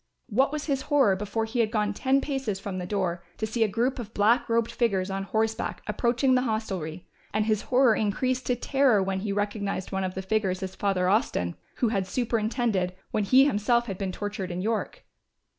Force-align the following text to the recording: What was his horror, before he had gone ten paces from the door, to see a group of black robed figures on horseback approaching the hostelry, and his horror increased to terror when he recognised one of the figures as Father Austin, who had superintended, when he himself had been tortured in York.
What 0.29 0.51
was 0.51 0.65
his 0.65 0.81
horror, 0.89 1.15
before 1.15 1.45
he 1.45 1.59
had 1.59 1.69
gone 1.69 1.93
ten 1.93 2.21
paces 2.21 2.59
from 2.59 2.79
the 2.79 2.87
door, 2.87 3.23
to 3.37 3.45
see 3.45 3.63
a 3.63 3.67
group 3.67 3.99
of 3.99 4.15
black 4.15 4.49
robed 4.49 4.71
figures 4.71 5.11
on 5.11 5.25
horseback 5.25 5.83
approaching 5.85 6.33
the 6.33 6.41
hostelry, 6.41 7.07
and 7.35 7.45
his 7.45 7.61
horror 7.69 7.93
increased 7.95 8.47
to 8.47 8.55
terror 8.55 9.03
when 9.03 9.19
he 9.19 9.31
recognised 9.31 9.91
one 9.91 10.03
of 10.03 10.15
the 10.15 10.23
figures 10.23 10.63
as 10.63 10.73
Father 10.73 11.07
Austin, 11.07 11.55
who 11.75 11.89
had 11.89 12.07
superintended, 12.07 12.95
when 13.11 13.25
he 13.25 13.45
himself 13.45 13.85
had 13.85 13.99
been 13.99 14.11
tortured 14.11 14.49
in 14.49 14.59
York. 14.63 15.03